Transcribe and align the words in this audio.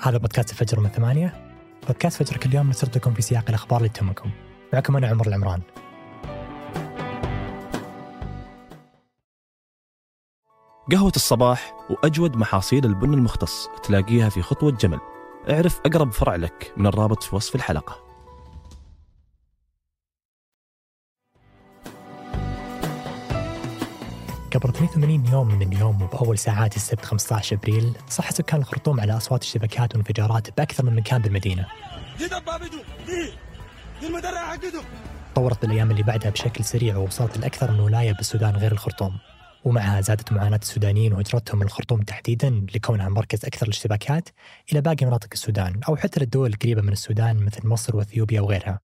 هذا 0.00 0.18
بودكاست 0.18 0.50
الفجر 0.50 0.80
من 0.80 0.88
ثمانية. 0.88 1.54
بودكاست 1.86 2.22
فجر 2.22 2.36
كل 2.36 2.54
يوم 2.54 2.68
نسرد 2.70 2.96
لكم 2.96 3.14
في 3.14 3.22
سياق 3.22 3.44
الأخبار 3.48 3.78
اللي 3.78 3.88
تهمكم. 3.88 4.30
معكم 4.72 4.96
أنا 4.96 5.08
عمر 5.08 5.26
العمران. 5.26 5.62
قهوة 10.92 11.12
الصباح 11.16 11.74
وأجود 11.90 12.36
محاصيل 12.36 12.84
البن 12.84 13.14
المختص 13.14 13.68
تلاقيها 13.82 14.28
في 14.28 14.42
خطوة 14.42 14.70
جمل. 14.70 15.00
اعرف 15.50 15.80
أقرب 15.86 16.12
فرع 16.12 16.36
لك 16.36 16.72
من 16.76 16.86
الرابط 16.86 17.22
في 17.22 17.36
وصف 17.36 17.54
الحلقة. 17.54 18.07
قبل 24.54 24.68
82 24.68 25.26
يوم 25.26 25.48
من 25.48 25.72
اليوم 25.72 26.02
وبأول 26.02 26.38
ساعات 26.38 26.76
السبت 26.76 27.04
15 27.04 27.56
أبريل 27.56 27.94
صح 28.08 28.30
سكان 28.30 28.60
الخرطوم 28.60 29.00
على 29.00 29.16
أصوات 29.16 29.42
اشتباكات 29.42 29.94
وانفجارات 29.94 30.56
بأكثر 30.56 30.84
من 30.84 30.96
مكان 30.96 31.22
بالمدينة. 31.22 31.66
طورت 35.34 35.62
بالأيام 35.62 35.90
اللي 35.90 36.02
بعدها 36.02 36.30
بشكل 36.30 36.64
سريع 36.64 36.96
ووصلت 36.96 37.38
لأكثر 37.38 37.72
من 37.72 37.80
ولاية 37.80 38.12
بالسودان 38.12 38.56
غير 38.56 38.72
الخرطوم. 38.72 39.18
ومعها 39.64 40.00
زادت 40.00 40.32
معاناة 40.32 40.60
السودانيين 40.62 41.12
وهجرتهم 41.12 41.58
من 41.58 41.66
الخرطوم 41.66 42.02
تحديدا 42.02 42.66
لكونها 42.74 43.08
مركز 43.08 43.44
أكثر 43.44 43.66
الاشتباكات 43.66 44.28
إلى 44.72 44.80
باقي 44.80 45.06
مناطق 45.06 45.28
السودان 45.32 45.80
أو 45.88 45.96
حتى 45.96 46.20
للدول 46.20 46.50
القريبة 46.50 46.82
من 46.82 46.92
السودان 46.92 47.36
مثل 47.44 47.68
مصر 47.68 47.96
وأثيوبيا 47.96 48.40
وغيرها. 48.40 48.80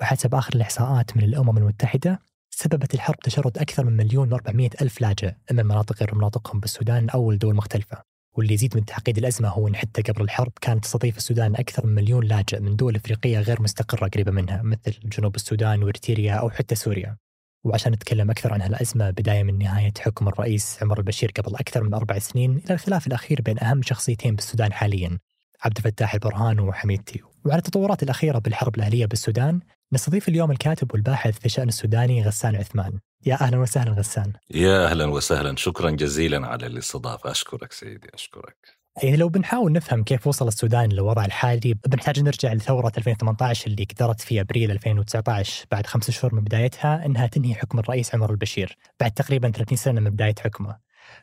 وحسب 0.00 0.34
آخر 0.34 0.54
الإحصاءات 0.54 1.16
من 1.16 1.22
الأمم 1.22 1.58
المتحدة 1.58 2.29
سببت 2.62 2.94
الحرب 2.94 3.18
تشرد 3.18 3.58
أكثر 3.58 3.84
من 3.84 3.96
مليون 3.96 4.32
وأربعمائة 4.32 4.70
ألف 4.82 5.00
لاجئ 5.00 5.32
من 5.52 5.66
مناطق 5.66 6.00
غير 6.00 6.14
مناطقهم 6.14 6.60
بالسودان 6.60 7.08
أو 7.08 7.30
الدول 7.30 7.54
مختلفة. 7.54 8.02
واللي 8.36 8.54
يزيد 8.54 8.76
من 8.76 8.84
تعقيد 8.84 9.18
الأزمة 9.18 9.48
هو 9.48 9.68
أن 9.68 9.76
حتى 9.76 10.02
قبل 10.02 10.22
الحرب 10.22 10.52
كانت 10.60 10.84
تستضيف 10.84 11.16
السودان 11.16 11.54
أكثر 11.54 11.86
من 11.86 11.94
مليون 11.94 12.24
لاجئ 12.24 12.60
من 12.60 12.76
دول 12.76 12.96
أفريقية 12.96 13.40
غير 13.40 13.62
مستقرة 13.62 14.08
قريبة 14.08 14.32
منها 14.32 14.62
مثل 14.62 14.98
جنوب 15.04 15.36
السودان 15.36 15.82
وإريتريا 15.82 16.34
أو 16.34 16.50
حتى 16.50 16.74
سوريا. 16.74 17.16
وعشان 17.64 17.92
نتكلم 17.92 18.30
أكثر 18.30 18.52
عن 18.52 18.62
هالأزمة 18.62 19.10
بداية 19.10 19.42
من 19.42 19.58
نهاية 19.58 19.92
حكم 19.98 20.28
الرئيس 20.28 20.82
عمر 20.82 20.98
البشير 20.98 21.32
قبل 21.36 21.56
أكثر 21.56 21.82
من 21.82 21.94
أربع 21.94 22.18
سنين 22.18 22.62
إلى 22.64 22.74
الخلاف 22.74 23.06
الأخير 23.06 23.42
بين 23.42 23.64
أهم 23.64 23.82
شخصيتين 23.82 24.34
بالسودان 24.34 24.72
حاليا 24.72 25.18
عبد 25.64 25.76
الفتاح 25.76 26.14
البرهان 26.14 26.60
وحميد 26.60 27.02
تيو. 27.02 27.26
وعلى 27.44 27.58
التطورات 27.58 28.02
الأخيرة 28.02 28.38
بالحرب 28.38 28.76
الأهلية 28.76 29.06
بالسودان 29.06 29.60
نستضيف 29.92 30.28
اليوم 30.28 30.50
الكاتب 30.50 30.92
والباحث 30.92 31.38
في 31.38 31.46
الشأن 31.46 31.68
السوداني 31.68 32.22
غسان 32.22 32.56
عثمان. 32.56 32.98
يا 33.26 33.34
أهلا 33.40 33.58
وسهلا 33.58 33.92
غسان. 33.92 34.32
يا 34.50 34.86
أهلا 34.86 35.04
وسهلا. 35.04 35.56
شكرا 35.56 35.90
جزيلا 35.90 36.46
على 36.46 36.66
الاستضافة. 36.66 37.30
أشكرك 37.30 37.72
سيدي 37.72 38.08
أشكرك. 38.14 38.80
يعني 39.02 39.16
لو 39.16 39.28
بنحاول 39.28 39.72
نفهم 39.72 40.04
كيف 40.04 40.26
وصل 40.26 40.48
السودان 40.48 40.92
للوضع 40.92 41.24
الحالي 41.24 41.74
بنحتاج 41.86 42.22
نرجع 42.22 42.52
لثورة 42.52 42.92
2018 42.98 43.66
اللي 43.66 43.84
قدرت 43.84 44.20
في 44.20 44.40
أبريل 44.40 44.70
2019 44.70 45.66
بعد 45.70 45.86
خمس 45.86 46.10
شهور 46.10 46.34
من 46.34 46.44
بدايتها 46.44 47.06
أنها 47.06 47.26
تنهي 47.26 47.54
حكم 47.54 47.78
الرئيس 47.78 48.14
عمر 48.14 48.30
البشير 48.30 48.76
بعد 49.00 49.10
تقريبا 49.10 49.50
30 49.50 49.76
سنة 49.76 50.00
من 50.00 50.10
بداية 50.10 50.34
حكمه. 50.40 50.78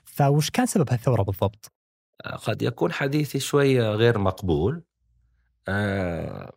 فوش 0.06 0.50
كان 0.50 0.66
سبب 0.66 0.90
هالثورة 0.92 1.22
بالضبط؟ 1.22 1.72
قد 2.44 2.62
يكون 2.62 2.92
حديثي 2.92 3.40
شوية 3.40 3.90
غير 3.90 4.18
مقبول. 4.18 4.84
آه 5.68 6.54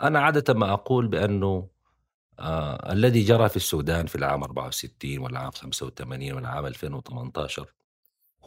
أنا 0.00 0.20
عادة 0.20 0.54
ما 0.54 0.72
أقول 0.72 1.08
بأنه 1.08 1.68
آه 2.38 2.92
الذي 2.92 3.22
جرى 3.24 3.48
في 3.48 3.56
السودان 3.56 4.06
في 4.06 4.14
العام 4.14 4.42
64 4.42 5.18
والعام 5.18 5.50
85 5.50 6.32
والعام 6.32 6.66
2018 6.66 7.72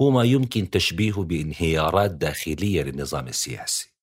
هو 0.01 0.11
ما 0.11 0.23
يمكن 0.23 0.69
تشبيهه 0.69 1.23
بانهيارات 1.23 2.11
داخلية 2.11 2.83
للنظام 2.83 3.27
السياسي. 3.27 3.93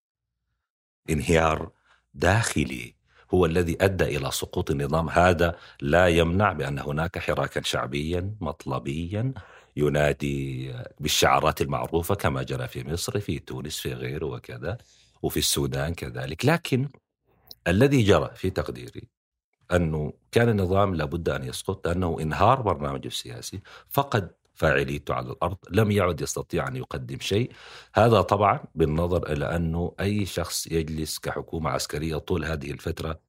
انهيار 1.11 1.71
داخلي 2.15 2.95
هو 3.35 3.47
الذي 3.47 3.77
أدى 3.81 4.05
إلى 4.05 4.31
سقوط 4.31 4.71
النظام 4.71 5.09
هذا 5.09 5.57
لا 5.81 6.09
يمنع 6.09 6.53
بأن 6.53 6.79
هناك 6.79 7.19
حراكا 7.19 7.63
شعبيا 7.63 8.35
مطلبيا 8.41 9.35
ينادي 9.77 10.73
بالشعارات 11.01 11.63
المعروفة 11.63 12.15
كما 12.15 12.43
جرى 12.43 12.69
في 12.69 12.85
مصر 12.89 13.21
في 13.21 13.39
تونس 13.39 13.81
في 13.81 13.93
غيره 13.95 14.27
وكذا 14.27 14.79
وفي 15.23 15.37
السودان 15.37 15.95
كذلك 15.95 16.45
لكن 16.45 16.89
الذي 17.69 18.03
جرى 18.03 18.31
في 18.35 18.51
تقديري 18.51 19.09
أنه 19.73 20.13
كان 20.33 20.49
النظام 20.49 20.95
لابد 20.95 21.29
أن 21.29 21.45
يسقط 21.45 21.87
لأنه 21.89 22.17
إنهار 22.21 22.63
برنامجه 22.63 23.07
السياسي 23.07 23.61
فقد 23.91 24.31
فاعليته 24.55 25.15
على 25.15 25.31
الأرض 25.31 25.57
لم 25.71 25.91
يعد 25.91 26.21
يستطيع 26.21 26.69
أن 26.69 26.77
يقدم 26.77 27.19
شيء. 27.21 27.53
هذا 27.95 28.21
طبعا 28.21 28.65
بالنظر 28.75 29.33
إلى 29.33 29.57
أنه 29.57 29.95
أي 30.01 30.27
شخص 30.27 30.67
يجلس 30.67 31.19
كحكومة 31.19 31.71
عسكرية 31.71 32.17
طول 32.17 32.45
هذه 32.45 32.71
الفترة 32.71 33.21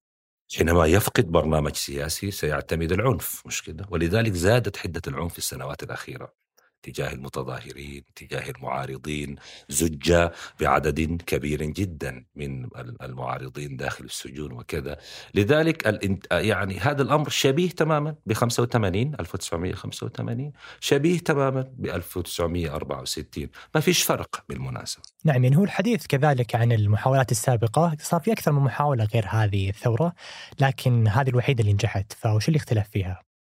حينما 0.58 0.86
يفقد 0.86 1.32
برنامج 1.32 1.76
سياسي 1.76 2.32
سيعتمد 2.32 2.92
العنف 2.92 3.44
مش 3.48 3.64
كده؟ 3.64 3.86
ولذلك 3.90 4.34
زادت 4.34 4.78
حدة 4.78 5.02
العنف 5.08 5.32
في 5.32 5.38
السنوات 5.38 5.84
الأخيرة. 5.84 6.43
تجاه 6.84 7.14
المتظاهرين 7.14 8.04
تجاه 8.16 8.50
المعارضين 8.50 9.36
زج 9.70 10.30
بعدد 10.62 11.22
كبير 11.26 11.64
جدا 11.64 12.26
من 12.36 12.68
المعارضين 13.02 13.78
داخل 13.78 14.06
السجون 14.06 14.52
وكذا. 14.52 14.98
لذلك 15.34 16.00
يعني 16.32 16.80
هذا 16.80 17.02
الأمر 17.02 17.30
شبيه 17.30 17.70
تماما 17.70 18.16
ب 18.26 18.34
85 18.34 19.16
1985 19.20 20.52
شبيه 20.80 21.20
تماما 21.20 21.62
ب 21.78 21.86
1964 21.86 23.50
ما 23.76 23.82
فيش 23.82 24.04
فرق 24.04 24.44
بالمناسبة. 24.50 25.02
نعم 25.26 25.44
يعني 25.44 25.58
هو 25.58 25.64
الحديث 25.64 26.08
كذلك 26.08 26.56
عن 26.56 26.72
المحاولات 26.72 27.32
السابقة 27.32 27.96
صار 28.00 28.20
في 28.20 28.32
أكثر 28.32 28.52
من 28.52 28.62
محاولة 28.62 29.08
غير 29.14 29.26
هذه 29.30 29.70
الثورة 29.70 30.14
لكن 30.60 31.08
هذه 31.08 31.30
الوحيدة 31.30 31.62
اللي 31.62 31.74
نجحت. 31.74 32.14
فوش 32.14 32.48
اللي 32.48 32.58
اختلف 32.58 32.90
فيها؟ 32.90 33.33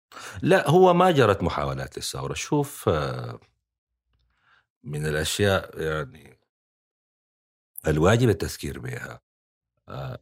لا 0.42 0.70
هو 0.70 0.94
ما 0.94 1.10
جرت 1.10 1.42
محاولات 1.42 1.96
للثورة 1.96 2.34
شوف 2.34 2.88
من 4.84 5.06
الأشياء 5.06 5.80
يعني 5.82 6.38
الواجب 7.86 8.28
التذكير 8.28 8.78
بها 8.78 9.20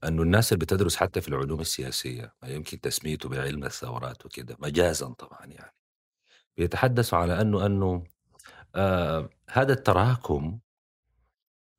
أنه 0.04 0.22
الناس 0.22 0.52
اللي 0.52 0.64
بتدرس 0.64 0.96
حتى 0.96 1.20
في 1.20 1.28
العلوم 1.28 1.60
السياسية 1.60 2.34
يمكن 2.44 2.80
تسميته 2.80 3.28
بعلم 3.28 3.64
الثورات 3.64 4.26
وكذا 4.26 4.56
مجازا 4.58 5.06
طبعا 5.08 5.46
يعني 5.46 5.74
بيتحدثوا 6.56 7.18
على 7.18 7.40
أنه 7.40 7.66
أنه 7.66 8.04
آه 8.74 9.30
هذا 9.50 9.72
التراكم 9.72 10.60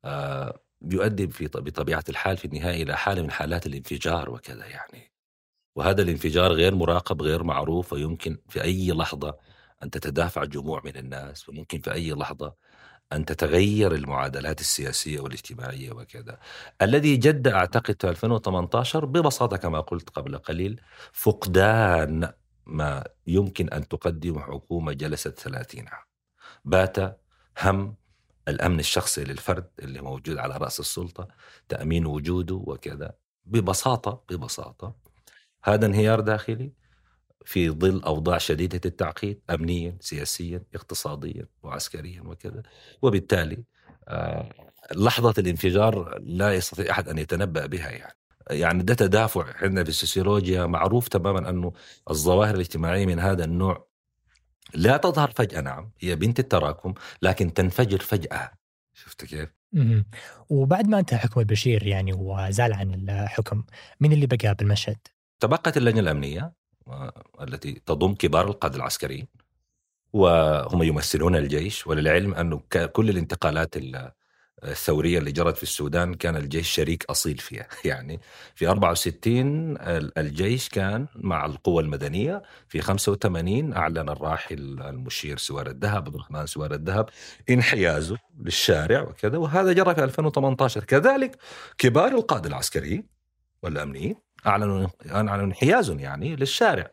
آه 0.04 0.60
يؤدي 0.82 1.28
في 1.28 1.46
بطبيعة 1.46 2.04
الحال 2.08 2.36
في 2.36 2.44
النهاية 2.44 2.82
إلى 2.82 2.96
حالة 2.96 3.22
من 3.22 3.30
حالات 3.30 3.66
الانفجار 3.66 4.30
وكذا 4.30 4.66
يعني. 4.66 5.11
وهذا 5.76 6.02
الانفجار 6.02 6.52
غير 6.52 6.74
مراقب 6.74 7.22
غير 7.22 7.42
معروف 7.42 7.92
ويمكن 7.92 8.38
في 8.48 8.62
أي 8.62 8.92
لحظة 8.92 9.36
أن 9.82 9.90
تتدافع 9.90 10.44
جموع 10.44 10.82
من 10.84 10.96
الناس 10.96 11.48
وممكن 11.48 11.80
في 11.80 11.92
أي 11.92 12.12
لحظة 12.12 12.54
أن 13.12 13.24
تتغير 13.24 13.94
المعادلات 13.94 14.60
السياسية 14.60 15.20
والاجتماعية 15.20 15.92
وكذا. 15.92 16.38
الذي 16.82 17.16
جد 17.16 17.48
أعتقد 17.48 17.96
في 18.02 18.10
2018 18.10 19.04
ببساطة 19.04 19.56
كما 19.56 19.80
قلت 19.80 20.10
قبل 20.10 20.38
قليل 20.38 20.80
فقدان 21.12 22.32
ما 22.66 23.04
يمكن 23.26 23.68
أن 23.68 23.88
تقدم 23.88 24.38
حكومة 24.38 24.92
جلست 24.92 25.28
30 25.38 25.88
عام. 25.88 26.04
بات 26.64 26.96
هم 27.62 27.96
الأمن 28.48 28.80
الشخصي 28.80 29.24
للفرد 29.24 29.70
اللي 29.78 30.00
موجود 30.00 30.36
على 30.38 30.56
رأس 30.56 30.80
السلطة 30.80 31.28
تأمين 31.68 32.06
وجوده 32.06 32.54
وكذا 32.54 33.12
ببساطة 33.44 34.22
ببساطة 34.30 34.94
هذا 35.64 35.86
انهيار 35.86 36.20
داخلي 36.20 36.72
في 37.44 37.70
ظل 37.70 38.02
أوضاع 38.02 38.38
شديدة 38.38 38.80
التعقيد 38.84 39.40
امنيا 39.50 39.96
سياسيا 40.00 40.62
اقتصاديا 40.74 41.46
وعسكريا 41.62 42.22
وكذا 42.22 42.62
وبالتالي 43.02 43.64
آه، 44.08 44.48
لحظة 44.94 45.34
الانفجار 45.38 46.18
لا 46.22 46.54
يستطيع 46.54 46.90
أحد 46.90 47.08
أن 47.08 47.18
يتنبأ 47.18 47.66
بها 47.66 47.90
يعني 47.90 48.16
يعني 48.50 48.82
ده 48.82 48.94
تدافع 48.94 49.50
إحنا 49.50 49.82
في 49.84 49.88
السوسيولوجيا 49.88 50.66
معروف 50.66 51.08
تماما 51.08 51.50
أنه 51.50 51.72
الظواهر 52.10 52.54
الاجتماعية 52.54 53.06
من 53.06 53.18
هذا 53.18 53.44
النوع 53.44 53.86
لا 54.74 54.96
تظهر 54.96 55.30
فجأة 55.30 55.60
نعم 55.60 55.90
هي 56.00 56.16
بنت 56.16 56.38
التراكم 56.38 56.94
لكن 57.22 57.54
تنفجر 57.54 57.98
فجأة 57.98 58.50
شفت 58.94 59.24
كيف؟ 59.24 59.48
وبعد 60.50 60.88
ما 60.88 60.98
انتهى 60.98 61.18
حكم 61.18 61.40
البشير 61.40 61.86
يعني 61.86 62.12
وزال 62.12 62.72
عن 62.72 62.94
الحكم 62.94 63.64
مين 64.00 64.12
اللي 64.12 64.26
بقى 64.26 64.54
بالمشهد؟ 64.54 64.98
تبقت 65.42 65.76
اللجنة 65.76 66.00
الأمنية 66.00 66.52
التي 67.40 67.82
تضم 67.86 68.14
كبار 68.14 68.48
القادة 68.48 68.76
العسكريين 68.76 69.26
وهم 70.12 70.82
يمثلون 70.82 71.36
الجيش 71.36 71.86
وللعلم 71.86 72.34
أنه 72.34 72.62
كل 72.92 73.10
الانتقالات 73.10 73.74
الثورية 74.64 75.18
اللي 75.18 75.32
جرت 75.32 75.56
في 75.56 75.62
السودان 75.62 76.14
كان 76.14 76.36
الجيش 76.36 76.68
شريك 76.68 77.04
أصيل 77.04 77.38
فيها. 77.38 77.68
يعني 77.84 78.20
في 78.54 78.68
64 78.68 79.76
الجيش 80.18 80.68
كان 80.68 81.06
مع 81.14 81.46
القوى 81.46 81.82
المدنية 81.82 82.42
في 82.68 82.80
85 82.80 83.72
أعلن 83.72 84.08
الراحل 84.08 84.82
المشير 84.82 85.38
سوار 85.38 85.66
الذهب 85.66 85.96
عبد 85.96 86.14
الرحمن 86.14 86.46
سوار 86.46 86.74
الذهب 86.74 87.08
انحيازه 87.50 88.18
للشارع 88.40 89.02
وكذا 89.02 89.38
وهذا 89.38 89.72
جرى 89.72 89.94
في 89.94 90.04
2018 90.04 90.84
كذلك 90.84 91.36
كبار 91.78 92.08
القادة 92.08 92.48
العسكريين 92.48 93.06
والأمنيين 93.62 94.16
أعلنوا 94.46 94.88
أعلنوا 95.10 95.44
انحيازهم 95.44 96.00
يعني 96.00 96.36
للشارع. 96.36 96.90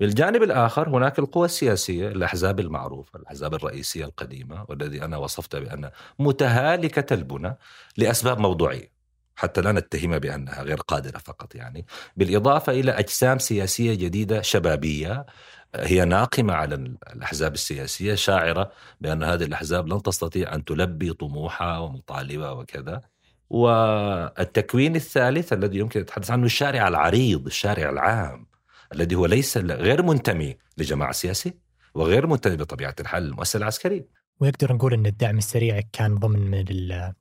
بالجانب 0.00 0.42
الآخر 0.42 0.88
هناك 0.88 1.18
القوى 1.18 1.44
السياسية 1.44 2.08
الأحزاب 2.08 2.60
المعروفة 2.60 3.18
الأحزاب 3.18 3.54
الرئيسية 3.54 4.04
القديمة 4.04 4.66
والذي 4.68 5.04
أنا 5.04 5.16
وصفت 5.16 5.56
بأن 5.56 5.90
متهالكة 6.18 7.14
البنى 7.14 7.56
لأسباب 7.96 8.38
موضوعية 8.38 8.92
حتى 9.36 9.60
لا 9.60 9.72
نتهمها 9.72 10.18
بأنها 10.18 10.62
غير 10.62 10.76
قادرة 10.76 11.18
فقط 11.18 11.54
يعني. 11.54 11.86
بالإضافة 12.16 12.72
إلى 12.72 12.92
أجسام 12.92 13.38
سياسية 13.38 13.94
جديدة 13.94 14.42
شبابية 14.42 15.26
هي 15.74 16.04
ناقمة 16.04 16.54
على 16.54 16.74
الأحزاب 17.12 17.54
السياسية 17.54 18.14
شاعرة 18.14 18.72
بأن 19.00 19.22
هذه 19.22 19.44
الأحزاب 19.44 19.88
لن 19.88 20.02
تستطيع 20.02 20.54
أن 20.54 20.64
تلبي 20.64 21.12
طموحها 21.12 21.78
ومطالبها 21.78 22.50
وكذا. 22.50 23.11
والتكوين 23.52 24.96
الثالث 24.96 25.52
الذي 25.52 25.78
يمكن 25.78 26.00
نتحدث 26.00 26.30
عنه 26.30 26.44
الشارع 26.44 26.88
العريض 26.88 27.46
الشارع 27.46 27.90
العام 27.90 28.46
الذي 28.94 29.14
هو 29.14 29.26
ليس 29.26 29.56
غير 29.56 30.02
منتمي 30.02 30.56
لجماعة 30.78 31.12
سياسية 31.12 31.58
وغير 31.94 32.26
منتمي 32.26 32.56
بطبيعة 32.56 32.94
الحال 33.00 33.22
للمؤسسة 33.22 33.56
العسكرية. 33.56 34.08
ونقدر 34.40 34.72
نقول 34.72 34.94
أن 34.94 35.06
الدعم 35.06 35.38
السريع 35.38 35.80
كان 35.92 36.14
ضمن 36.14 36.64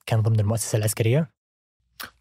كان 0.06 0.22
ضمن 0.22 0.40
المؤسسة 0.40 0.78
العسكرية؟ 0.78 1.32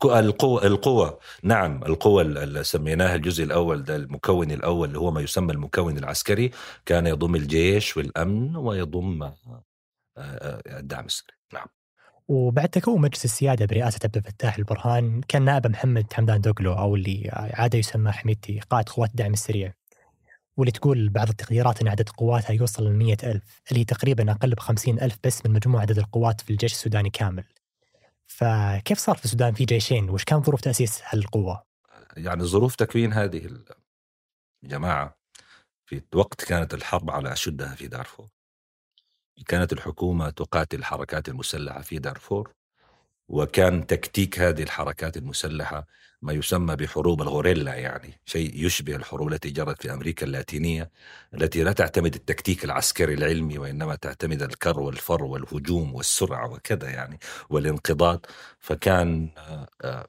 القوة 0.05 0.67
القوة 0.67 1.19
نعم 1.43 1.85
القوة 1.85 2.23
اللي 2.23 2.65
سميناها 2.65 3.15
الجزء 3.15 3.45
الأول 3.45 3.85
ده 3.85 3.97
المكون 3.97 4.51
الأول 4.51 4.89
اللي 4.89 4.99
هو 4.99 5.11
ما 5.11 5.21
يسمى 5.21 5.53
المكون 5.53 5.99
العسكري 5.99 6.51
كان 6.87 7.07
يضم 7.07 7.35
الجيش 7.35 7.97
والأمن 7.97 8.57
ويضم 8.57 9.23
آه، 9.23 9.63
آه، 10.17 10.79
الدعم 10.79 11.05
السريع. 11.05 11.37
نعم. 11.53 11.67
وبعد 12.31 12.69
تكون 12.69 13.01
مجلس 13.01 13.25
السيادة 13.25 13.67
برئاسة 13.67 14.01
عبد 14.05 14.17
الفتاح 14.17 14.59
البرهان 14.59 15.21
كان 15.21 15.45
نائب 15.45 15.67
محمد 15.67 16.13
حمدان 16.13 16.41
دوغلو 16.41 16.73
أو 16.73 16.95
اللي 16.95 17.31
عادة 17.33 17.79
يسمى 17.79 18.13
حميدتي 18.13 18.61
قائد 18.61 18.89
قوات 18.89 19.11
الدعم 19.11 19.33
السريع 19.33 19.73
واللي 20.57 20.73
تقول 20.73 21.09
بعض 21.09 21.29
التقديرات 21.29 21.81
إن 21.83 21.89
عدد 21.89 22.09
قواتها 22.09 22.53
يوصل 22.53 22.85
ل 22.85 23.17
ألف 23.25 23.63
اللي 23.69 23.81
هي 23.81 23.85
تقريبا 23.85 24.33
أقل 24.33 24.55
ب 24.55 24.59
ألف 24.89 25.19
بس 25.25 25.47
من 25.47 25.53
مجموع 25.53 25.81
عدد 25.81 25.99
القوات 25.99 26.41
في 26.41 26.51
الجيش 26.51 26.73
السوداني 26.73 27.11
كامل. 27.11 27.45
فكيف 28.27 28.99
صار 28.99 29.17
في 29.17 29.25
السودان 29.25 29.55
في 29.55 29.65
جيشين؟ 29.65 30.11
وش 30.11 30.25
كان 30.25 30.43
ظروف 30.43 30.61
تأسيس 30.61 31.01
هالقوة؟ 31.05 31.63
يعني 32.17 32.45
ظروف 32.45 32.75
تكوين 32.75 33.13
هذه 33.13 33.63
الجماعه 34.65 35.19
في 35.85 36.03
وقت 36.15 36.45
كانت 36.45 36.75
الحرب 36.75 37.11
على 37.11 37.33
أشدها 37.33 37.75
في 37.75 37.89
دارفور 37.89 38.29
كانت 39.47 39.73
الحكومة 39.73 40.31
تقاتل 40.31 40.79
الحركات 40.79 41.29
المسلحة 41.29 41.81
في 41.81 41.99
دارفور 41.99 42.55
وكان 43.29 43.87
تكتيك 43.87 44.39
هذه 44.39 44.63
الحركات 44.63 45.17
المسلحة 45.17 45.87
ما 46.23 46.33
يسمى 46.33 46.77
بحروب 46.77 47.23
الغوريلا 47.23 47.75
يعني 47.75 48.21
شيء 48.25 48.67
يشبه 48.67 48.97
الحروب 48.97 49.33
التي 49.33 49.51
جرت 49.51 49.83
في 49.83 49.93
أمريكا 49.93 50.27
اللاتينية 50.27 50.91
التي 51.35 51.63
لا 51.63 51.73
تعتمد 51.73 52.15
التكتيك 52.15 52.65
العسكري 52.65 53.15
العلمي 53.15 53.59
وإنما 53.59 53.95
تعتمد 53.95 54.43
الكر 54.43 54.81
والفر 54.81 55.25
والهجوم 55.25 55.95
والسرعة 55.95 56.53
وكذا 56.53 56.91
يعني 56.91 57.19
والانقضاض. 57.51 58.27
فكان 58.59 59.31
آه، 59.39 59.69
آه، 59.83 60.09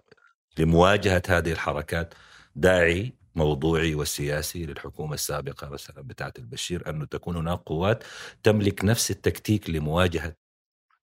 لمواجهة 0.58 1.22
هذه 1.30 1.52
الحركات 1.52 2.14
داعي 2.56 3.14
موضوعي 3.36 3.96
وسياسي 3.96 4.66
للحكومة 4.66 5.14
السابقة 5.14 5.70
مثلا 5.70 6.02
بتاعت 6.02 6.40
البشير 6.40 6.90
أنه 6.90 7.06
تكون 7.06 7.38
هناك 7.38 7.60
قوات 7.60 8.04
تملك 8.44 8.86
نفس 8.86 9.12
التكتيك 9.12 9.70
لمواجهة 9.70 10.36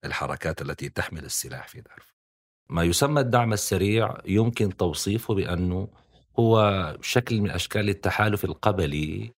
الحركات 0.05 0.63
التي 0.63 0.89
تحمل 0.89 1.25
السلاح 1.25 1.69
في 1.69 1.81
دارفور 1.81 2.19
ما 2.71 2.85
يسمى 2.85 3.21
الدعم 3.21 3.53
السريع 3.53 4.19
يمكن 4.27 4.77
توصيفه 4.77 5.35
بأنه 5.35 5.89
هو 6.39 6.97
شكل 7.03 7.41
من 7.41 7.51
أشكال 7.51 7.89
التحالف 7.89 8.45
القبلي 8.45 9.33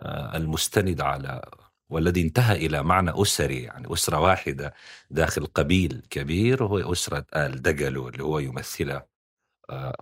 آه، 0.00 0.36
المستند 0.36 1.00
على 1.00 1.42
والذي 1.90 2.22
انتهى 2.22 2.66
إلى 2.66 2.82
معنى 2.82 3.22
أسري 3.22 3.62
يعني 3.62 3.92
أسرة 3.92 4.20
واحدة 4.20 4.74
داخل 5.10 5.46
قبيل 5.46 6.02
كبير 6.10 6.62
وهو 6.62 6.92
أسرة 6.92 7.26
آل 7.36 7.62
دقلو 7.62 8.08
اللي 8.08 8.24
هو 8.24 8.38
يمثلها 8.38 9.06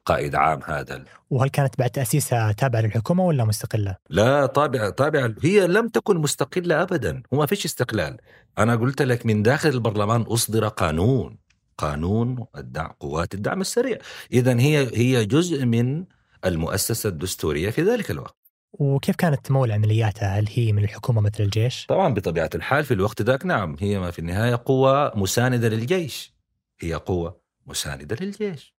قائد 0.04 0.34
عام 0.34 0.60
هذا. 0.64 1.04
وهل 1.30 1.48
كانت 1.48 1.78
بعد 1.78 1.90
تأسيسها 1.90 2.52
تابعة 2.52 2.80
للحكومة 2.80 3.24
ولا 3.24 3.44
مستقلة؟ 3.44 3.96
لا 4.10 4.46
طابعة 4.46 4.90
طابعة 4.90 5.34
هي 5.42 5.66
لم 5.66 5.88
تكن 5.88 6.16
مستقلة 6.16 6.82
أبدا. 6.82 7.22
وما 7.32 7.46
فيش 7.46 7.64
استقلال. 7.64 8.16
أنا 8.58 8.76
قلت 8.76 9.02
لك 9.02 9.26
من 9.26 9.42
داخل 9.42 9.68
البرلمان 9.68 10.22
أصدر 10.22 10.68
قانون. 10.68 11.38
قانون 11.78 12.46
الدعم 12.56 12.90
قوات 13.00 13.34
الدعم 13.34 13.60
السريع. 13.60 13.98
إذا 14.32 14.60
هي 14.60 14.90
هي 14.94 15.24
جزء 15.24 15.64
من 15.64 16.04
المؤسسة 16.44 17.08
الدستورية 17.08 17.70
في 17.70 17.82
ذلك 17.82 18.10
الوقت. 18.10 18.36
وكيف 18.72 19.16
كانت 19.16 19.46
تمول 19.46 19.72
عملياتها؟ 19.72 20.38
هل 20.38 20.48
هي 20.48 20.72
من 20.72 20.84
الحكومة 20.84 21.20
مثل 21.20 21.42
الجيش؟ 21.44 21.86
طبعا 21.86 22.14
بطبيعة 22.14 22.50
الحال 22.54 22.84
في 22.84 22.94
الوقت 22.94 23.22
ذاك 23.22 23.46
نعم 23.46 23.76
هي 23.80 23.98
ما 23.98 24.10
في 24.10 24.18
النهاية 24.18 24.62
قوة 24.64 25.18
مساندة 25.18 25.68
للجيش. 25.68 26.34
هي 26.80 26.94
قوة 26.94 27.40
مساندة 27.66 28.16
للجيش. 28.20 28.71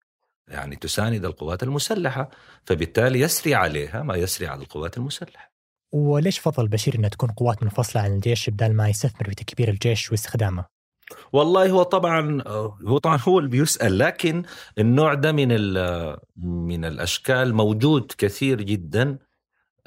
يعني 0.48 0.76
تساند 0.76 1.26
القوات 1.26 1.64
المسلحة 1.64 2.30
فبالتالي 2.66 3.20
يسري 3.20 3.56
عليها 3.56 4.04
ما 4.04 4.16
يسري 4.16 4.48
على 4.48 4.62
القوات 4.62 4.98
المسلحة. 4.98 5.54
وليش 5.92 6.40
فضل 6.40 6.68
بشير 6.68 6.96
أنها 6.96 7.10
تكون 7.10 7.30
قوات 7.32 7.64
منفصلة 7.64 8.02
عن 8.02 8.14
الجيش 8.14 8.50
بدل 8.50 8.74
ما 8.74 8.90
يستثمر 8.90 9.30
في 9.30 9.36
تكبير 9.36 9.70
الجيش 9.70 10.12
واستخدامه؟ 10.12 10.66
والله 11.34 11.70
هو 11.70 11.84
طبعا 11.84 12.42
هو 12.88 12.98
طبعا 12.98 13.20
هو 13.28 13.40
اللي 13.40 13.50
بيسأل 13.50 14.00
لكن 14.00 14.44
النوع 14.78 15.14
ده 15.14 15.32
من 15.32 15.48
من 16.38 16.86
الأشكال 16.86 17.54
موجود 17.54 18.12
كثير 18.18 18.62
جدا 18.62 19.18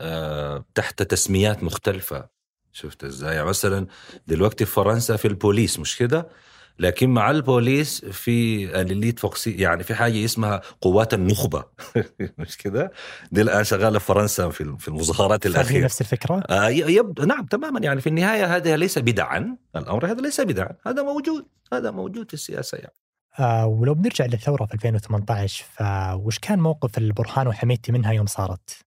آه، 0.01 0.65
تحت 0.75 1.03
تسميات 1.03 1.63
مختلفة. 1.63 2.29
شفت 2.73 3.05
إزاي؟ 3.05 3.35
يعني 3.35 3.49
مثلا 3.49 3.87
دلوقتي 4.27 4.65
في 4.65 4.73
فرنسا 4.73 5.17
في 5.17 5.29
البوليس 5.29 5.79
مش 5.79 5.97
كده؟ 5.99 6.29
لكن 6.79 7.11
مع 7.11 7.31
البوليس 7.31 8.05
في 8.05 8.65
ال 8.81 8.87
elite 8.87 9.19
forces 9.19 9.51
يعني 9.51 9.83
في 9.83 9.95
حاجة 9.95 10.25
اسمها 10.25 10.61
قوات 10.81 11.15
النخبة. 11.15 11.65
مش 12.39 12.57
كده؟ 12.57 12.93
دي 13.33 13.43
الآن 13.43 13.65
شغالة 13.65 13.99
في 13.99 14.05
فرنسا 14.05 14.49
في 14.49 14.77
في 14.79 14.89
المظاهرات 14.89 15.47
الأخيرة. 15.47 15.85
نفس 15.85 16.01
الفكرة؟ 16.01 16.43
آه 16.51 16.69
يب... 16.69 17.21
نعم 17.21 17.47
تماما. 17.47 17.81
يعني 17.81 18.01
في 18.01 18.09
النهاية 18.09 18.57
هذا 18.57 18.77
ليس 18.77 18.99
بدعا. 18.99 19.57
الأمر 19.77 20.07
هذا 20.07 20.21
ليس 20.21 20.41
بدعا. 20.41 20.77
هذا 20.87 21.03
موجود. 21.03 21.47
هذا 21.73 21.91
موجود 21.91 22.29
في 22.29 22.35
السياسة 22.35 22.79
يعني. 22.79 22.95
آه 23.39 23.67
ولو 23.67 23.95
بنرجع 23.95 24.27
للثورة 24.27 24.67
في 24.67 24.75
2018 24.75 25.65
فوش 25.65 26.39
كان 26.39 26.59
موقف 26.59 26.99
البرهان 26.99 27.49
وحميدتي 27.49 27.93
منها 27.93 28.13
يوم 28.13 28.27
صارت؟ 28.27 28.79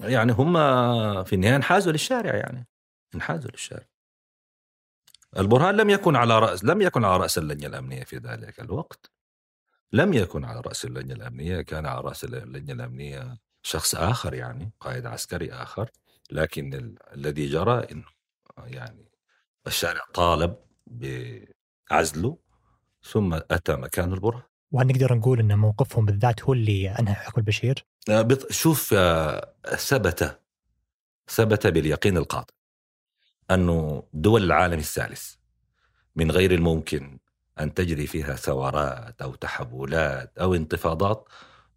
يعني 0.00 0.32
هم 0.32 0.54
في 1.24 1.32
النهاية 1.32 1.56
انحازوا 1.56 1.92
للشارع 1.92 2.34
يعني. 2.34 2.66
انحازوا 3.14 3.50
للشارع. 3.50 3.84
البرهان 5.38 5.76
لم 5.76 5.90
يكن 5.90 6.16
على 6.16 6.38
رأس 6.38 6.64
لم 6.64 6.82
يكن 6.82 7.04
على 7.04 7.16
رأس 7.16 7.38
اللجنة 7.38 7.66
الأمنية 7.66 8.04
في 8.04 8.16
ذلك 8.16 8.60
الوقت. 8.60 9.10
لم 9.92 10.14
يكن 10.14 10.44
على 10.44 10.60
رأس 10.60 10.84
اللجنة 10.84 11.14
الأمنية 11.14 11.60
كان 11.60 11.86
على 11.86 12.00
رأس 12.00 12.24
اللجنة 12.24 12.72
الأمنية 12.72 13.38
شخص 13.62 13.94
آخر 13.94 14.34
يعني 14.34 14.72
قائد 14.80 15.06
عسكري 15.06 15.52
آخر. 15.52 15.90
لكن 16.30 16.74
ال... 16.74 16.98
الذي 17.12 17.46
جرى 17.46 17.86
إنه 17.92 18.04
يعني 18.58 19.10
الشارع 19.66 20.00
طالب 20.14 20.56
بعزله 20.86 22.38
ثم 23.02 23.34
أتى 23.34 23.76
مكان 23.76 24.12
البرهان. 24.12 24.42
وهل 24.70 24.86
نقدر 24.86 25.14
نقول 25.14 25.40
أن 25.40 25.58
موقفهم 25.58 26.04
بالذات 26.06 26.42
هو 26.42 26.52
اللي 26.52 26.90
أنهى 26.90 27.14
حكم 27.14 27.40
البشير؟ 27.40 27.86
آه، 28.10 28.28
شوف 28.50 28.94
آه، 28.96 29.54
ثبت 29.76 30.40
ثبت 31.28 31.66
باليقين 31.66 32.16
القاطع. 32.16 32.55
أنه 33.50 34.02
دول 34.12 34.44
العالم 34.44 34.78
الثالث 34.78 35.34
من 36.16 36.30
غير 36.30 36.54
الممكن 36.54 37.18
أن 37.60 37.74
تجري 37.74 38.06
فيها 38.06 38.36
ثورات 38.36 39.22
أو 39.22 39.34
تحولات 39.34 40.38
أو 40.38 40.54
انتفاضات 40.54 41.28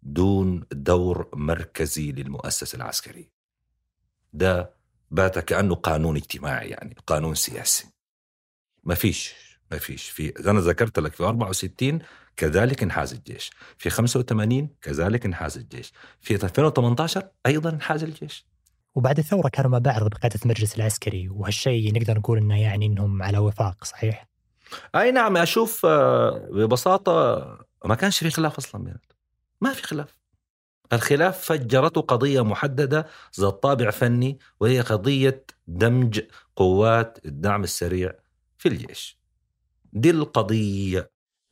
دون 0.02 0.66
دور 0.72 1.28
مركزي 1.34 2.12
للمؤسسة 2.12 2.76
العسكرية. 2.76 3.30
ده 4.32 4.74
بات 5.10 5.38
كأنه 5.38 5.74
قانون 5.74 6.16
اجتماعي 6.16 6.68
يعني 6.68 6.96
قانون 7.06 7.34
سياسي. 7.34 7.86
ما 8.84 8.94
فيش 8.94 9.34
ما 9.70 9.78
فيش. 9.78 10.08
في 10.08 10.50
أنا 10.50 10.60
ذكرت 10.60 10.98
لك 10.98 11.12
في 11.12 11.22
64 11.22 11.98
كذلك 12.36 12.82
انحاز 12.82 13.12
الجيش. 13.12 13.50
في 13.78 13.90
85 13.90 14.68
كذلك 14.82 15.26
انحاز 15.26 15.58
الجيش. 15.58 15.92
في 16.20 16.34
2018 16.34 17.28
أيضا 17.46 17.70
انحاز 17.70 18.04
الجيش. 18.04 18.49
وبعد 18.94 19.18
الثورة 19.18 19.48
كانوا 19.48 19.70
مع 19.70 19.78
بعض 19.78 20.08
بقيادة 20.08 20.40
المجلس 20.44 20.76
العسكري 20.76 21.28
وهالشيء 21.28 21.94
نقدر 21.94 22.18
نقول 22.18 22.38
إنه 22.38 22.60
يعني 22.60 22.86
إنهم 22.86 23.22
على 23.22 23.38
وفاق 23.38 23.84
صحيح؟ 23.84 24.28
أي 24.94 25.12
نعم 25.12 25.36
أشوف 25.36 25.86
آه، 25.86 26.48
ببساطة 26.52 27.44
ما 27.84 27.94
كانش 27.94 28.18
في 28.18 28.30
خلاف 28.30 28.56
أصلا 28.56 28.84
بيناتهم. 28.84 29.16
ما 29.60 29.72
في 29.72 29.82
خلاف. 29.82 30.20
الخلاف 30.92 31.38
فجرته 31.38 32.00
قضية 32.00 32.44
محددة 32.44 33.06
ذات 33.40 33.62
طابع 33.62 33.90
فني 33.90 34.38
وهي 34.60 34.80
قضية 34.80 35.44
دمج 35.66 36.20
قوات 36.56 37.18
الدعم 37.24 37.62
السريع 37.62 38.12
في 38.58 38.68
الجيش. 38.68 39.18
دي 39.92 40.10
القضية. 40.10 41.10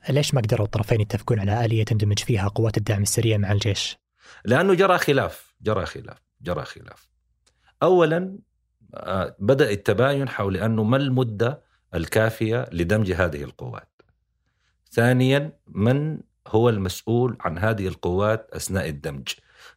ليش 0.09 0.35
ما 0.35 0.41
قدروا 0.41 0.67
الطرفين 0.67 1.01
يتفقون 1.01 1.41
على 1.41 1.65
آلية 1.65 1.85
تندمج 1.85 2.19
فيها 2.19 2.49
قوات 2.49 2.77
الدعم 2.77 3.03
السريع 3.03 3.37
مع 3.37 3.53
الجيش؟ 3.53 3.97
لأنه 4.45 4.75
جرى 4.75 4.99
خلاف 4.99 5.55
جرى 5.61 5.87
خلاف 5.87 6.19
جرى 6.41 6.65
خلاف. 6.65 7.09
اولا 7.83 8.39
آه، 8.95 9.37
بدأ 9.39 9.71
التباين 9.71 10.29
حول 10.29 10.57
أنه 10.57 10.83
ما 10.83 10.97
المدة 10.97 11.63
الكافية 11.95 12.67
لدمج 12.73 13.13
هذه 13.13 13.43
القوات. 13.43 14.03
ثانيا 14.91 15.59
من 15.67 16.21
هو 16.49 16.69
المسؤول 16.69 17.37
عن 17.41 17.59
هذه 17.59 17.89
القوات 17.89 18.51
أثناء 18.53 18.89
الدمج. 18.89 19.29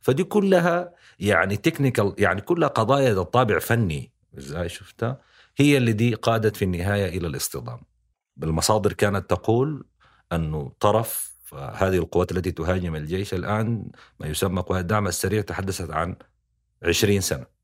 فدي 0.02 0.24
كلها 0.24 0.94
يعني 1.20 1.58
تكنيكال 1.58 2.16
يعني 2.18 2.42
كلها 2.42 2.70
قضايا 2.70 3.14
ذات 3.14 3.34
طابع 3.34 3.60
فني. 3.60 4.12
إزاي 4.38 4.70
شفتها؟ 4.70 5.22
هي 5.58 5.78
اللي 5.78 5.94
دي 5.94 6.14
قادت 6.14 6.56
في 6.56 6.66
النهاية 6.66 7.18
إلى 7.18 7.28
الاصطدام. 7.28 7.80
بالمصادر 8.38 8.94
كانت 8.94 9.30
تقول 9.30 9.86
أنه 10.32 10.72
طرف 10.80 11.32
هذه 11.54 11.98
القوات 11.98 12.32
التي 12.32 12.52
تهاجم 12.52 12.96
الجيش 12.96 13.34
الآن 13.34 13.92
ما 14.20 14.28
يسمى 14.28 14.62
قوات 14.62 14.82
الدعم 14.82 15.08
السريع 15.08 15.42
تحدثت 15.42 15.92
عن 15.92 16.16
20 16.84 17.22
سنة. 17.22 17.61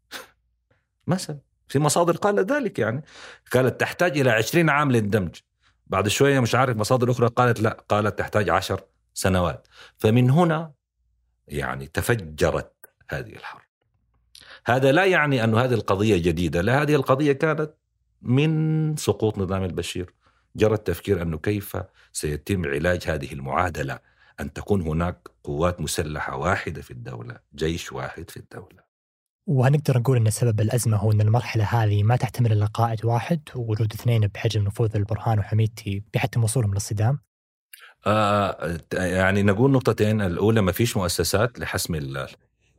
مثلا 1.08 1.40
في 1.68 1.80
مصادر 1.80 2.16
قالت 2.16 2.52
ذلك 2.52 2.80
يعني. 2.80 3.04
قالت 3.52 3.80
تحتاج 3.80 4.20
إلى 4.20 4.32
20 4.32 4.70
عام 4.70 4.92
للدمج. 4.92 5.36
بعد 5.88 6.08
شوية 6.08 6.40
مش 6.40 6.56
عارف 6.56 6.78
مصادر 6.78 7.12
أخرى 7.12 7.28
قالت 7.28 7.62
لا 7.62 7.86
قالت 7.90 8.20
تحتاج 8.20 8.50
10 8.50 8.88
سنوات. 9.14 9.68
فمن 9.98 10.30
هنا 10.30 10.74
يعني 11.48 11.88
تفجرت 11.88 12.74
هذه 13.10 13.34
الحرب. 13.34 13.62
هذا 14.66 14.92
لا 14.92 15.06
يعني 15.06 15.44
أن 15.44 15.56
هذه 15.56 15.74
القضية 15.74 16.18
جديدة 16.18 16.62
لا 16.62 16.82
هذه 16.82 16.96
القضية 16.96 17.32
كانت 17.32 17.74
من 18.22 18.96
سقوط 18.96 19.38
نظام 19.38 19.64
البشير. 19.64 20.14
جرى 20.56 20.74
التفكير 20.74 21.22
أنه 21.22 21.38
كيف 21.38 21.78
سيتم 22.14 22.66
علاج 22.66 23.04
هذه 23.08 23.34
المعادلة 23.34 24.00
أن 24.40 24.54
تكون 24.54 24.82
هناك 24.82 25.28
قوات 25.44 25.82
مسلحة 25.82 26.38
واحدة 26.38 26.82
في 26.82 26.92
الدولة 26.92 27.40
جيش 27.56 27.92
واحد 27.92 28.30
في 28.30 28.38
الدولة. 28.38 28.87
وهنقدر 29.48 29.98
نقول 29.98 30.18
إن 30.18 30.30
سبب 30.30 30.62
الأزمة 30.62 30.98
هو 30.98 31.12
إن 31.12 31.22
المرحلة 31.22 31.63
هذه 31.63 32.04
ما 32.04 32.16
تحتمل 32.16 32.51
إلا 32.51 32.66
قائد 32.66 33.06
واحد 33.06 33.42
ووجود 33.56 33.94
اثنين 33.94 34.22
بحجم 34.27 34.63
نفوذ 34.63 34.96
البرهان 34.96 35.39
وحميدتي 35.39 36.04
بيحتم 36.13 36.44
وصولهم 36.44 36.74
للصدام؟ 36.74 37.20
آه 38.08 38.77
يعني 38.94 39.44
نقول 39.44 39.72
نقطتين. 39.72 40.22
الأولى 40.22 40.62
ما 40.62 40.72
فيش 40.72 40.98
مؤسسات 40.98 41.60
لحسم 41.60 41.96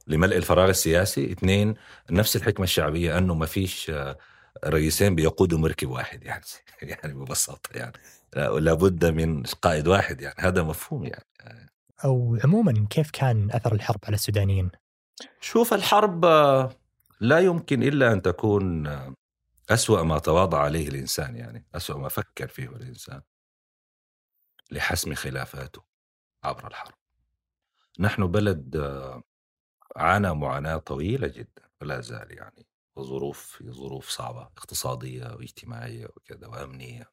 لملء 0.07 0.37
الفراغ 0.37 0.69
السياسي. 0.69 1.33
اثنين 1.33 1.75
نفس 2.11 2.37
الحكمة 2.37 2.65
الشعبية 2.65 3.19
أنه 3.19 3.35
ما 3.35 3.47
فيش 3.47 3.91
آه، 3.91 4.19
رئيسين 4.65 5.15
بيقودوا 5.15 5.59
مركب 5.59 5.89
واحد. 5.89 6.25
يعني 6.29 6.45
يعني 6.83 7.15
ببساطة 7.15 7.71
يعني. 7.75 7.93
لا- 8.37 8.59
لابد 8.61 9.05
من 9.05 9.43
قائد 9.43 9.89
واحد 9.89 10.21
يعني. 10.21 10.37
هذا 10.39 10.63
مفهوم 10.63 11.05
يعني. 11.05 11.25
أو 12.05 12.39
عموما 12.45 12.87
كيف 12.91 13.11
كان 13.11 13.51
أثر 13.51 13.73
الحرب 13.75 14.01
على 14.05 14.15
السودانيين؟ 14.15 14.71
شوف 15.41 15.75
الحرب 15.75 16.25
لا 17.21 17.39
يمكن 17.39 17.83
إلا 17.83 18.13
أن 18.13 18.23
تكون 18.23 18.87
أسوأ 19.71 20.03
ما 20.03 20.19
تواضع 20.19 20.59
عليه 20.61 20.89
الإنسان 20.89 21.37
يعني 21.37 21.67
أسوأ 21.75 21.99
ما 21.99 22.09
فكر 22.09 22.49
فيه 22.49 22.69
الإنسان 22.69 23.23
لحسم 24.71 25.15
خلافاته 25.15 25.83
عبر 26.45 26.67
الحرب. 26.67 26.95
نحن 27.99 28.27
بلد 28.27 28.77
عانى 29.97 30.35
معاناة 30.35 30.77
طويلة 30.77 31.29
جدا 31.29 31.71
ولا 31.81 32.01
زال 32.01 32.33
يعني 32.39 32.67
وظروف 32.97 33.63
ظروف 33.63 34.09
صعبة 34.09 34.43
اقتصادية 34.43 35.35
واجتماعية 35.35 36.07
وكذا 36.07 36.47
وأمنية. 36.47 37.11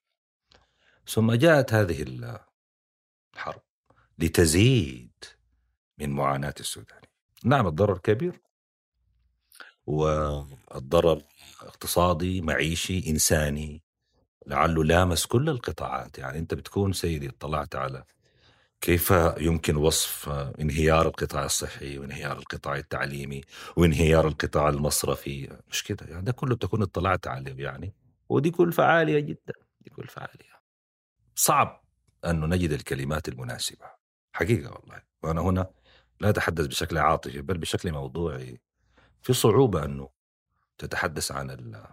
ثم 1.08 1.32
جاءت 1.34 1.74
هذه 1.74 2.02
ال- 2.04 2.40
الحرب 3.34 3.62
لتزيد 4.20 5.24
من 5.98 6.10
معاناة 6.10 6.54
السودان. 6.60 7.02
نعم 7.46 7.68
الضرر 7.68 7.98
كبير. 7.98 8.42
والضرر 9.86 11.22
اقتصادي 11.62 12.42
معيشي 12.42 13.10
إنساني 13.10 13.84
لعله 14.48 14.84
لامس 14.84 15.26
كل 15.26 15.50
القطاعات. 15.50 16.18
يعني 16.18 16.40
أنت 16.40 16.54
بتكون 16.54 16.94
سيدي 16.94 17.30
اطلعت 17.30 17.76
على 17.76 18.04
كيف 18.82 19.14
يمكن 19.38 19.76
وصف 19.76 20.30
انهيار 20.30 21.08
القطاع 21.08 21.46
الصحي 21.46 21.98
وانهيار 21.98 22.38
القطاع 22.40 22.76
التعليمي 22.76 23.42
وانهيار 23.78 24.28
القطاع 24.28 24.70
المصرفي. 24.70 25.58
مش 25.70 25.84
كده؟ 25.84 26.06
يعني 26.06 26.22
ده 26.26 26.32
كله 26.32 26.56
بتكون 26.56 26.82
اطلعت 26.82 27.28
عليه 27.28 27.64
يعني. 27.64 27.94
ودي 28.30 28.52
كلفة 28.52 28.84
عالية 28.84 29.20
جدا 29.20 29.54
دي 29.82 29.90
كلفة 29.90 30.22
عالية 30.22 30.62
صعب 31.36 31.84
أنه 32.26 32.48
نجد 32.48 32.72
الكلمات 32.72 33.28
المناسبة. 33.28 33.86
حقيقة 34.34 34.72
والله. 34.74 35.02
وأنا 35.24 35.42
هنا 35.42 35.68
لا 36.20 36.30
أتحدث 36.30 36.68
بشكل 36.68 36.98
عاطفي 36.98 37.42
بل 37.42 37.58
بشكل 37.58 37.92
موضوعي. 37.92 38.62
في 39.22 39.34
صعوبة 39.34 39.86
أنه 39.86 40.10
تتحدث 40.78 41.32
عن 41.32 41.52
ال 41.52 41.88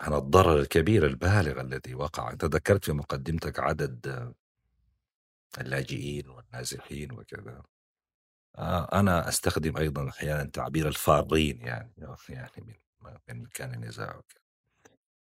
عن 0.00 0.14
الضرر 0.14 0.60
الكبير 0.60 1.06
البالغ 1.06 1.60
الذي 1.60 1.94
وقع. 1.94 2.30
أنت 2.30 2.44
ذكرت 2.44 2.84
في 2.84 2.92
مقدمتك 2.92 3.60
عدد 3.60 4.32
اللاجئين 5.60 6.28
والنازحين 6.30 7.12
وكذا. 7.12 7.62
آه، 8.58 9.00
أنا 9.00 9.28
أستخدم 9.28 9.76
أيضا 9.76 10.08
أحيانا 10.08 10.44
تعبير 10.44 10.88
الفارين 10.88 11.60
يعني 11.60 11.92
يعني 12.28 12.80
من 13.28 13.42
مكان 13.42 13.74
النزاع 13.74 14.16
وكذا. 14.16 14.42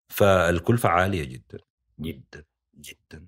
فالكلفة 0.10 0.90
عالية 0.90 1.24
جدا 1.24 1.60
جدا 2.00 2.46
جدا. 2.76 3.28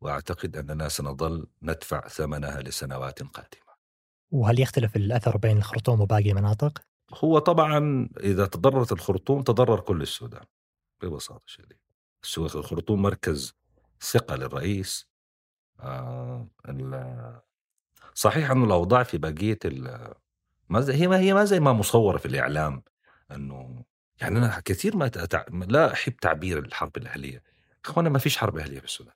وأعتقد 0.00 0.56
أننا 0.56 0.88
سنظل 0.88 1.46
ندفع 1.62 2.08
ثمنها 2.08 2.60
لسنوات 2.60 3.22
قادمة 3.22 3.66
وهل 4.30 4.60
يختلف 4.60 4.96
الأثر 4.96 5.36
بين 5.36 5.56
الخرطوم 5.56 6.00
وباقي 6.00 6.30
المناطق؟ 6.30 6.82
هو 7.14 7.38
طبعا 7.38 8.08
إذا 8.20 8.46
تضررت 8.46 8.92
الخرطوم 8.92 9.42
تضرر 9.42 9.80
كل 9.80 10.02
السودان 10.02 10.44
ببساطة 11.02 11.42
شديدة 11.46 11.80
السو- 12.22 12.46
الخرطوم 12.58 13.02
مركز 13.02 13.54
ثقة 14.00 14.36
للرئيس 14.36 15.08
آه 15.80 16.48
صحيح 18.14 18.50
أنه 18.50 18.64
الأوضاع 18.64 19.02
في 19.02 19.18
بقية 19.18 19.58
ال- 19.64 20.14
ما 20.68 20.80
زي 20.80 20.94
هي 20.94 21.08
ما 21.08 21.18
هي 21.18 21.34
ما 21.34 21.44
زي 21.44 21.60
ما 21.60 21.72
مصورة 21.72 22.18
في 22.18 22.26
الإعلام 22.26 22.82
أنه 23.30 23.84
يعني 24.20 24.38
أنا 24.38 24.62
كثير 24.64 24.96
ما. 24.96 25.10
لا 25.68 25.92
أحب 25.92 26.16
تعبير 26.16 26.58
الحرب 26.58 26.96
الأهلية 26.96 27.42
أخوانا 27.84 28.08
ما 28.08 28.18
فيش 28.18 28.36
حرب 28.38 28.58
أهلية 28.58 28.78
في 28.78 28.84
السودان 28.84 29.14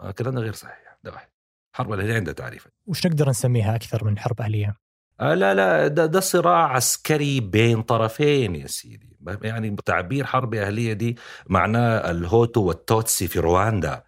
آه، 0.00 0.10
الكلام 0.10 0.34
ده 0.34 0.40
غير 0.40 0.52
صحيح. 0.52 0.98
ده 1.04 1.12
واحد. 1.12 1.28
الحرب 1.74 1.92
الأهلية 1.92 2.14
عندها 2.14 2.34
تعريف 2.34 2.68
وش 2.86 3.06
نقدر 3.06 3.28
نسميها 3.28 3.76
أكثر 3.76 4.04
من 4.04 4.18
حرب 4.18 4.40
أهلية؟ 4.40 4.76
آه 5.20 5.34
لا 5.34 5.54
لا 5.54 5.86
ده, 5.88 6.06
ده 6.06 6.20
صراع 6.20 6.72
عسكري 6.72 7.40
بين 7.40 7.82
طرفين 7.82 8.54
يا 8.56 8.66
سيدي. 8.66 9.16
يعني 9.42 9.76
تعبير 9.84 10.24
حرب 10.24 10.54
أهلية 10.54 10.92
دي 10.92 11.16
معناه 11.46 12.10
الهوتو 12.10 12.60
والتوتسي 12.62 13.28
في 13.28 13.38
رواندا. 13.38 14.02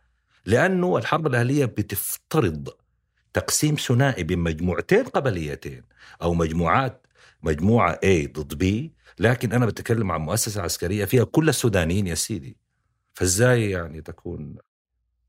لأنه 0.46 0.96
الحرب 0.96 1.26
الأهلية 1.26 1.64
بتفترض 1.64 2.68
تقسيم 3.32 3.74
ثنائي 3.74 4.22
بين 4.22 4.38
مجموعتين 4.38 5.04
قبليتين 5.04 5.82
أو 6.22 6.34
مجموعات 6.34 7.06
مجموعة 7.42 7.94
A 8.04 8.28
ضد 8.32 8.62
B. 8.64 8.90
لكن 9.20 9.52
أنا 9.52 9.66
بتكلم 9.66 10.12
عن 10.12 10.20
مؤسسة 10.20 10.62
عسكرية 10.62 11.04
فيها 11.04 11.24
كل 11.24 11.48
السودانيين 11.48 12.06
يا 12.06 12.14
سيدي. 12.14 12.56
فإزاي 13.14 13.70
يعني 13.70 14.00
تكون 14.00 14.56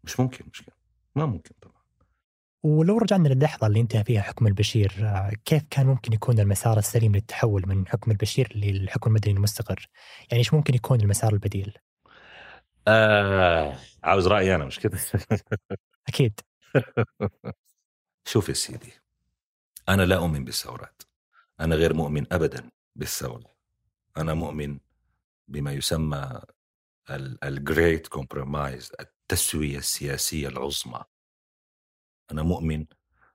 مش 0.08 0.20
ممكن 0.20 0.46
مش 0.54 0.62
كده. 0.62 0.76
ما 1.16 1.26
ممكن 1.26 1.52
طبعا 1.62 1.78
ولو 2.64 2.98
رجعنا 2.98 3.28
للحظه 3.28 3.68
اللي 3.68 3.80
انتهى 3.80 4.04
فيها 4.04 4.22
حكم 4.22 4.48
البشير 4.48 4.94
آه، 5.00 5.32
كيف 5.46 5.64
كان 5.70 5.86
ممكن 5.88 6.14
يكون 6.14 6.40
المسار 6.40 6.78
السليم 6.78 7.16
للتحول 7.16 7.64
من 7.68 7.88
حكم 7.88 8.12
البشير 8.12 8.52
للحكم 8.56 9.10
المدني 9.10 9.34
المستقر؟ 9.34 9.90
يعني 10.32 10.40
إيش 10.40 10.54
ممكن 10.54 10.76
يكون 10.76 11.02
المسار 11.02 11.34
البديل؟ 11.34 11.78
آه 12.88 13.78
عاوز 14.04 14.28
رأيي 14.28 14.56
أنا 14.56 14.66
مش 14.66 14.80
كده 14.80 15.00
أكيد 16.08 16.40
شوف 18.32 18.50
يا 18.50 18.54
سيدي 18.54 18.92
أنا 19.90 20.02
لا 20.02 20.16
أؤمن 20.16 20.46
بالثورات 20.46 21.04
أنا 21.60 21.76
غير 21.76 21.94
مؤمن 21.94 22.34
أبدا 22.34 22.70
بالثورة 22.96 23.56
أنا 24.18 24.34
مؤمن 24.34 24.80
بما 25.48 25.72
يسمى 25.72 26.42
ال 27.10 27.26
great 27.26 28.08
compromise 28.08 28.92
التسوية 29.00 29.78
السياسية 29.78 30.48
العظمى. 30.48 31.04
أنا 32.32 32.44
مؤمن 32.44 32.86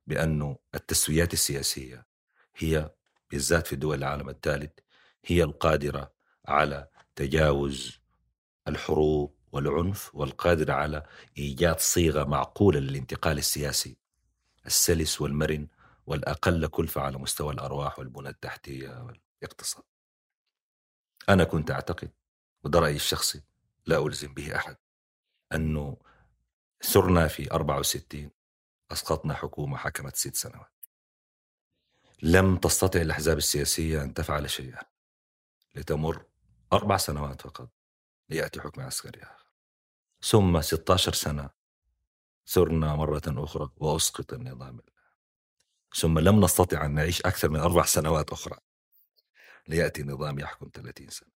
بأنه 0.06 0.58
التسويات 0.74 1.32
السياسية 1.32 2.06
هي 2.56 2.90
بالذات 3.30 3.66
في 3.66 3.76
دول 3.76 3.98
العالم 3.98 4.28
الثالث 4.28 4.72
هي 5.24 5.42
القادرة 5.42 6.12
على 6.48 6.88
تجاوز 7.16 8.00
الحروب 8.68 9.36
والعنف 9.52 10.14
والقادرة 10.14 10.72
على 10.72 11.06
إيجاد 11.38 11.78
صيغة 11.80 12.24
معقولة 12.24 12.80
للانتقال 12.80 13.38
السياسي. 13.38 13.96
السلس 14.66 15.20
والمرن 15.20 15.68
والأقل 16.06 16.66
كلفة 16.66 17.00
على 17.00 17.18
مستوى 17.18 17.52
الأرواح 17.52 17.98
والبنى 17.98 18.28
التحتية 18.28 18.88
والاقتصاد. 18.88 19.84
أنا 21.28 21.44
كنت 21.44 21.70
أعتقد 21.70 22.10
وده 22.64 22.78
رأيي 22.80 22.96
الشخصي 22.96 23.42
لا 23.86 24.06
ألزم 24.06 24.34
به 24.34 24.56
أحد 24.56 24.76
أنه 25.54 25.96
سرنا 26.80 27.28
في 27.28 27.52
64 27.52 28.30
أسقطنا 28.92 29.34
حكومة 29.34 29.76
حكمت 29.76 30.16
ست 30.16 30.34
سنوات. 30.34 30.72
لم 32.22 32.56
تستطع 32.56 33.00
الأحزاب 33.00 33.38
السياسية 33.38 34.02
أن 34.02 34.14
تفعل 34.14 34.50
شيئا 34.50 34.82
لتمر 35.74 36.24
أربع 36.72 36.96
سنوات 36.96 37.40
فقط 37.40 37.70
ليأتي 38.28 38.60
حكم 38.60 38.82
عسكري 38.82 39.22
آخر. 39.22 39.46
ثم 40.22 40.60
16 40.60 41.12
سنة 41.12 41.50
سرنا 42.44 42.94
مرة 42.94 43.22
أخرى 43.26 43.70
وأسقط 43.76 44.32
النظام 44.32 44.80
ثم 45.94 46.18
لم 46.18 46.44
نستطع 46.44 46.86
أن 46.86 46.94
نعيش 46.94 47.22
أكثر 47.22 47.48
من 47.48 47.60
أربع 47.60 47.84
سنوات 47.84 48.30
أخرى 48.30 48.58
ليأتي 49.68 50.02
نظام 50.02 50.38
يحكم 50.38 50.70
30 50.74 51.08
سنة. 51.08 51.28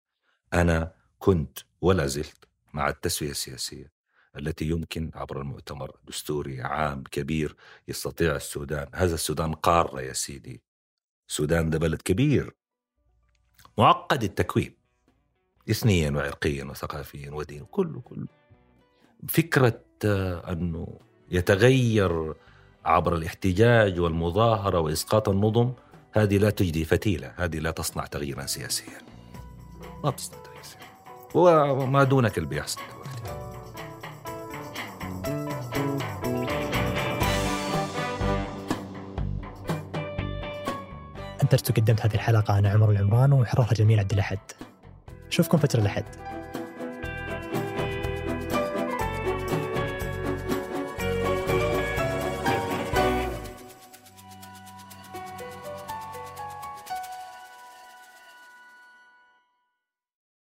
أنا 0.55 0.95
كنت 1.19 1.59
ولا 1.81 2.07
زلت 2.07 2.45
مع 2.75 2.89
التسوية 2.89 3.31
السياسية 3.31 3.97
التي 4.39 4.65
يمكن 4.65 5.11
عبر 5.15 5.41
المؤتمر 5.41 5.97
دستوري 6.05 6.63
عام 6.63 7.03
كبير 7.03 7.57
يستطيع 7.89 8.37
السودان. 8.37 8.87
هذا 8.95 9.15
السودان 9.15 9.55
قارة 9.55 10.01
يا 10.01 10.13
سيدي. 10.13 10.63
السودان 11.29 11.71
ده 11.71 11.79
بلد 11.79 12.03
كبير. 12.03 12.55
معقد 13.79 14.23
التكوين. 14.23 14.77
إثنيا 15.71 16.11
وعرقيا 16.11 16.65
وثقافيا 16.65 17.31
ودين 17.31 17.65
كله 17.65 18.01
كله. 18.01 18.27
فكرة 19.29 19.81
أنه 20.53 20.99
يتغير 21.31 22.35
عبر 22.85 23.17
الاحتجاج 23.17 24.01
والمظاهرة 24.01 24.79
وإسقاط 24.79 25.29
النظم 25.29 25.73
هذه 26.13 26.39
لا 26.39 26.51
تجدي 26.51 26.85
فتيلة. 26.85 27.35
هذه 27.37 27.59
لا 27.59 27.71
تصنع 27.71 28.07
تغييرا 28.07 28.47
سياسيا. 28.47 28.99
ما 30.05 30.11
تصنع 30.11 30.43
تغيير 30.43 30.56
وما 31.37 32.05
دونك 32.05 32.39
اللي 32.39 32.49
بيحصل. 32.49 32.81
أنتجت 41.43 41.71
وقدمت 41.71 42.07
هذه 42.07 42.15
الحلقة 42.15 42.59
أنا 42.59 42.71
عمر 42.71 42.91
العمران 42.91 43.33
وحررها 43.33 43.75
جميل 43.75 44.01
عبد 44.01 44.13
الأحد. 44.13 44.39
أشوفكم 45.29 45.59
فترة 45.59 45.81
الأحد. 45.81 46.05